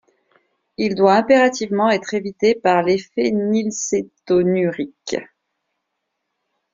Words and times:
Il 0.77 0.95
doit 0.95 1.13
impérativement 1.13 1.91
être 1.91 2.15
évité 2.15 2.55
par 2.55 2.81
les 2.81 2.97
phénylcétonuriques. 2.97 5.17